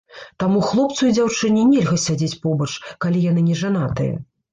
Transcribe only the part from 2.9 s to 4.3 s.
калі яны не жанатыя.